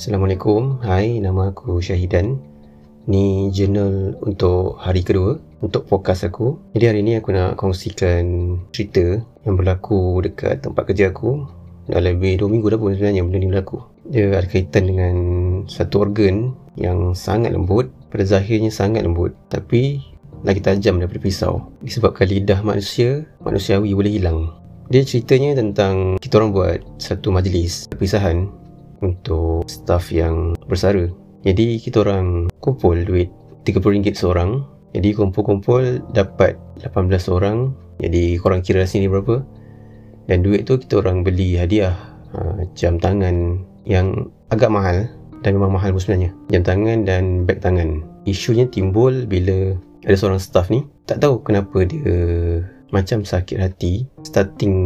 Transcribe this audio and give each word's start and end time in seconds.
Assalamualaikum. 0.00 0.80
Hai, 0.80 1.20
nama 1.20 1.52
aku 1.52 1.76
Syahidan. 1.84 2.40
Ni 3.04 3.52
jurnal 3.52 4.16
untuk 4.24 4.80
hari 4.80 5.04
kedua 5.04 5.36
untuk 5.60 5.84
podcast 5.84 6.24
aku. 6.24 6.56
Jadi 6.72 6.84
hari 6.88 7.00
ni 7.04 7.20
aku 7.20 7.36
nak 7.36 7.60
kongsikan 7.60 8.24
cerita 8.72 9.20
yang 9.44 9.60
berlaku 9.60 10.24
dekat 10.24 10.64
tempat 10.64 10.88
kerja 10.88 11.12
aku. 11.12 11.44
Dah 11.84 12.00
lebih 12.00 12.40
2 12.40 12.48
minggu 12.48 12.72
dah 12.72 12.80
pun 12.80 12.96
sebenarnya 12.96 13.28
benda 13.28 13.44
ni 13.44 13.48
berlaku. 13.52 13.84
Dia 14.08 14.40
ada 14.40 14.48
kaitan 14.48 14.88
dengan 14.88 15.14
satu 15.68 16.08
organ 16.08 16.56
yang 16.80 17.12
sangat 17.12 17.52
lembut. 17.52 17.92
Pada 18.08 18.24
zahirnya 18.24 18.72
sangat 18.72 19.04
lembut. 19.04 19.36
Tapi 19.52 20.00
lagi 20.40 20.64
tajam 20.64 20.96
daripada 20.96 21.20
pisau. 21.20 21.76
Disebabkan 21.84 22.24
lidah 22.24 22.64
manusia, 22.64 23.28
manusiawi 23.44 23.92
boleh 23.92 24.16
hilang. 24.16 24.56
Dia 24.88 25.04
ceritanya 25.04 25.60
tentang 25.60 26.16
kita 26.16 26.40
orang 26.40 26.56
buat 26.56 26.78
satu 26.96 27.30
majlis 27.30 27.84
perpisahan 27.92 28.48
untuk 29.00 29.66
staff 29.68 30.12
yang 30.12 30.56
bersara. 30.68 31.08
Jadi 31.44 31.80
kita 31.80 32.04
orang 32.04 32.52
kumpul 32.60 33.00
duit 33.00 33.32
RM30 33.64 34.16
seorang. 34.16 34.64
Jadi 34.92 35.14
kumpul-kumpul 35.14 36.02
dapat 36.12 36.58
18 36.82 37.08
orang. 37.32 37.72
Jadi 38.00 38.36
korang 38.40 38.60
kira 38.60 38.84
sini 38.84 39.08
berapa. 39.08 39.40
Dan 40.28 40.44
duit 40.44 40.68
tu 40.68 40.76
kita 40.78 41.00
orang 41.00 41.26
beli 41.26 41.58
hadiah 41.58 41.96
uh, 42.36 42.62
jam 42.76 43.00
tangan 43.00 43.64
yang 43.88 44.30
agak 44.52 44.70
mahal 44.70 45.08
dan 45.40 45.50
memang 45.56 45.74
mahal 45.74 45.96
pun 45.96 46.00
sebenarnya. 46.02 46.30
Jam 46.52 46.62
tangan 46.62 47.08
dan 47.08 47.48
beg 47.48 47.64
tangan. 47.64 48.04
Isunya 48.28 48.68
timbul 48.68 49.24
bila 49.24 49.74
ada 50.04 50.16
seorang 50.16 50.40
staff 50.40 50.72
ni 50.72 50.84
tak 51.04 51.20
tahu 51.20 51.44
kenapa 51.44 51.84
dia 51.84 52.16
macam 52.90 53.22
sakit 53.22 53.58
hati 53.60 54.08
starting 54.24 54.76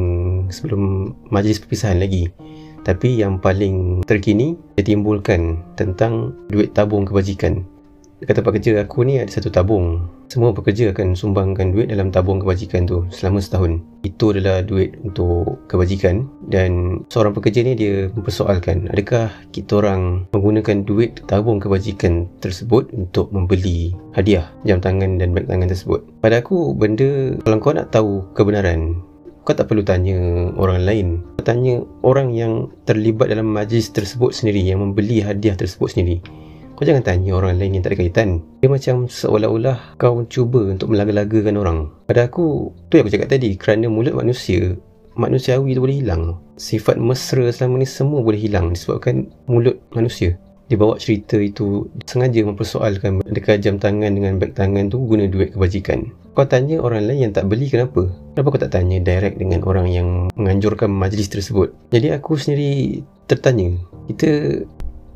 sebelum 0.50 1.14
majlis 1.30 1.62
perpisahan 1.62 2.02
lagi 2.02 2.28
tapi 2.84 3.24
yang 3.24 3.40
paling 3.40 4.04
terkini 4.04 4.54
dia 4.76 4.84
timbulkan 4.84 5.64
tentang 5.74 6.36
duit 6.52 6.76
tabung 6.76 7.08
kebajikan. 7.08 7.64
Dekat 8.24 8.40
tempat 8.40 8.56
kerja 8.56 8.80
aku 8.80 9.04
ni 9.04 9.20
ada 9.20 9.28
satu 9.28 9.52
tabung. 9.52 10.06
Semua 10.32 10.56
pekerja 10.56 10.96
akan 10.96 11.12
sumbangkan 11.12 11.76
duit 11.76 11.92
dalam 11.92 12.08
tabung 12.08 12.40
kebajikan 12.40 12.88
tu 12.88 13.04
selama 13.12 13.36
setahun. 13.36 13.84
Itu 14.00 14.32
adalah 14.32 14.64
duit 14.64 14.96
untuk 15.04 15.60
kebajikan 15.68 16.24
dan 16.48 17.02
seorang 17.12 17.36
pekerja 17.36 17.60
ni 17.60 17.76
dia 17.76 18.08
mempersoalkan 18.16 18.88
adakah 18.88 19.28
kita 19.52 19.84
orang 19.84 20.24
menggunakan 20.32 20.88
duit 20.88 21.20
tabung 21.28 21.60
kebajikan 21.60 22.24
tersebut 22.40 22.88
untuk 22.96 23.28
membeli 23.28 23.92
hadiah 24.16 24.48
jam 24.64 24.80
tangan 24.80 25.20
dan 25.20 25.36
beg 25.36 25.44
tangan 25.44 25.68
tersebut. 25.68 26.00
Pada 26.24 26.40
aku 26.40 26.72
benda 26.72 27.36
kalau 27.44 27.60
kau 27.60 27.76
nak 27.76 27.92
tahu 27.92 28.24
kebenaran 28.32 29.04
kau 29.44 29.52
tak 29.52 29.68
perlu 29.68 29.84
tanya 29.84 30.48
orang 30.56 30.80
lain 30.88 31.08
kau 31.44 31.52
tanya 31.52 31.84
orang 32.00 32.32
yang 32.32 32.72
terlibat 32.88 33.28
dalam 33.28 33.52
majlis 33.52 33.92
tersebut 33.92 34.32
sendiri 34.32 34.64
yang 34.64 34.80
membeli 34.80 35.20
hadiah 35.20 35.52
tersebut 35.52 35.92
sendiri. 35.92 36.24
Kau 36.72 36.88
jangan 36.88 37.04
tanya 37.04 37.36
orang 37.36 37.60
lain 37.60 37.76
yang 37.76 37.84
tak 37.84 37.92
ada 37.92 38.00
kaitan. 38.00 38.40
Dia 38.64 38.72
macam 38.72 39.04
seolah-olah 39.04 40.00
kau 40.00 40.24
cuba 40.24 40.72
untuk 40.72 40.96
melaga-lagakan 40.96 41.60
orang. 41.60 41.78
Pada 42.08 42.32
aku 42.32 42.72
tu 42.88 42.96
yang 42.96 43.04
aku 43.04 43.12
cakap 43.12 43.28
tadi 43.28 43.60
kerana 43.60 43.92
mulut 43.92 44.16
manusia 44.16 44.72
manusiawi 45.20 45.76
tu 45.76 45.84
boleh 45.84 46.00
hilang. 46.00 46.40
Sifat 46.56 46.96
mesra 46.96 47.44
selama 47.52 47.84
ni 47.84 47.84
semua 47.84 48.24
boleh 48.24 48.40
hilang 48.40 48.72
disebabkan 48.72 49.28
mulut 49.44 49.76
manusia 49.92 50.40
dia 50.68 50.80
bawa 50.80 50.96
cerita 50.96 51.36
itu 51.36 51.92
sengaja 52.08 52.40
mempersoalkan 52.40 53.20
dekat 53.28 53.60
jam 53.60 53.76
tangan 53.76 54.16
dengan 54.16 54.40
beg 54.40 54.56
tangan 54.56 54.88
tu 54.88 55.04
guna 55.04 55.28
duit 55.28 55.52
kebajikan. 55.52 56.08
Kau 56.32 56.48
tanya 56.48 56.80
orang 56.80 57.06
lain 57.06 57.30
yang 57.30 57.32
tak 57.36 57.46
beli 57.46 57.68
kenapa? 57.68 58.10
Kenapa 58.34 58.48
kau 58.48 58.62
tak 58.62 58.72
tanya 58.74 58.98
direct 58.98 59.38
dengan 59.38 59.60
orang 59.68 59.86
yang 59.86 60.08
menganjurkan 60.34 60.90
majlis 60.90 61.30
tersebut? 61.30 61.70
Jadi 61.92 62.10
aku 62.10 62.34
sendiri 62.40 63.04
tertanya, 63.28 63.76
kita 64.10 64.64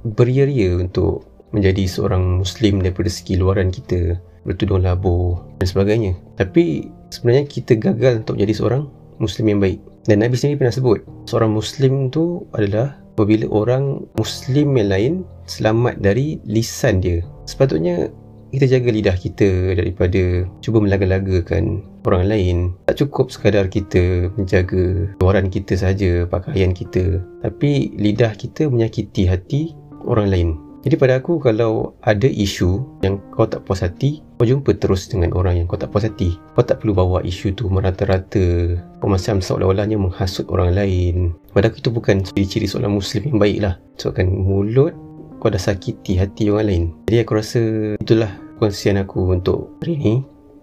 beria-ria 0.04 0.78
untuk 0.78 1.26
menjadi 1.50 1.88
seorang 1.88 2.44
Muslim 2.44 2.84
daripada 2.84 3.08
segi 3.08 3.40
luaran 3.40 3.72
kita, 3.72 4.20
bertudung 4.44 4.84
labu 4.84 5.40
dan 5.58 5.66
sebagainya. 5.66 6.12
Tapi 6.36 6.86
sebenarnya 7.08 7.48
kita 7.48 7.74
gagal 7.74 8.22
untuk 8.22 8.36
menjadi 8.36 8.54
seorang 8.54 8.82
Muslim 9.18 9.46
yang 9.50 9.60
baik. 9.64 9.80
Dan 10.06 10.24
Nabi 10.24 10.38
sendiri 10.38 10.64
pernah 10.64 10.76
sebut, 10.76 10.98
seorang 11.28 11.52
Muslim 11.52 12.08
tu 12.08 12.46
adalah 12.54 12.96
apabila 13.18 13.50
orang 13.50 14.06
Muslim 14.14 14.78
yang 14.78 14.88
lain 14.94 15.14
selamat 15.50 15.98
dari 15.98 16.38
lisan 16.46 17.02
dia. 17.02 17.26
Sepatutnya 17.50 18.14
kita 18.54 18.78
jaga 18.78 18.94
lidah 18.94 19.16
kita 19.18 19.74
daripada 19.74 20.46
cuba 20.62 20.78
melaga-lagakan 20.78 21.82
orang 22.06 22.30
lain. 22.30 22.56
Tak 22.86 23.02
cukup 23.02 23.34
sekadar 23.34 23.66
kita 23.66 24.30
menjaga 24.38 25.10
luaran 25.18 25.50
kita 25.50 25.74
saja, 25.74 26.30
pakaian 26.30 26.70
kita. 26.70 27.18
Tapi 27.42 27.90
lidah 27.98 28.38
kita 28.38 28.70
menyakiti 28.70 29.26
hati 29.26 29.74
orang 30.06 30.30
lain. 30.30 30.67
Jadi 30.86 30.94
pada 30.94 31.18
aku 31.18 31.42
kalau 31.42 31.98
ada 32.06 32.30
isu 32.30 33.02
yang 33.02 33.18
kau 33.34 33.50
tak 33.50 33.66
puas 33.66 33.82
hati, 33.82 34.22
kau 34.38 34.46
jumpa 34.46 34.78
terus 34.78 35.10
dengan 35.10 35.34
orang 35.34 35.58
yang 35.58 35.66
kau 35.66 35.74
tak 35.74 35.90
puas 35.90 36.06
hati. 36.06 36.38
Kau 36.54 36.62
tak 36.62 36.80
perlu 36.82 36.94
bawa 36.94 37.18
isu 37.26 37.50
tu 37.58 37.66
merata-rata. 37.66 38.78
Kau 39.02 39.10
macam 39.10 39.42
seolah-olahnya 39.42 39.98
menghasut 39.98 40.46
orang 40.46 40.78
lain. 40.78 41.34
Pada 41.50 41.66
aku 41.66 41.82
itu 41.82 41.90
bukan 41.90 42.22
ciri-ciri 42.22 42.70
seorang 42.70 42.94
Muslim 42.94 43.26
yang 43.26 43.38
baik 43.42 43.58
lah. 43.58 43.74
Sebabkan 43.98 44.30
mulut 44.30 44.94
kau 45.42 45.50
dah 45.50 45.58
sakiti 45.58 46.18
hati 46.18 46.50
orang 46.50 46.66
lain. 46.70 46.84
Jadi 47.10 47.18
aku 47.26 47.32
rasa 47.34 47.60
itulah 47.98 48.30
kongsian 48.62 49.02
aku 49.02 49.34
untuk 49.34 49.74
hari 49.82 49.98
ini. 49.98 50.14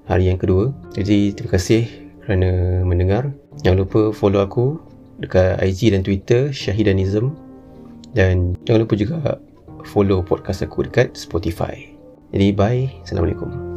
Hari 0.07 0.31
yang 0.31 0.39
kedua. 0.39 0.71
Jadi 0.95 1.35
terima 1.35 1.59
kasih 1.59 1.83
kerana 2.23 2.81
mendengar. 2.87 3.35
Jangan 3.67 3.83
lupa 3.83 4.15
follow 4.15 4.39
aku 4.39 4.79
dekat 5.19 5.59
IG 5.59 5.91
dan 5.91 6.07
Twitter 6.07 6.55
Syahidanism. 6.55 7.35
Dan 8.15 8.55
jangan 8.63 8.87
lupa 8.87 8.95
juga 8.95 9.15
follow 9.87 10.25
podcast 10.25 10.65
aku 10.65 10.85
dekat 10.89 11.13
Spotify. 11.15 11.93
Jadi 12.33 12.47
bye. 12.51 12.89
Assalamualaikum. 13.05 13.74